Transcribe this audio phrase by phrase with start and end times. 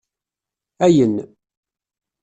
[0.85, 1.15] Ayen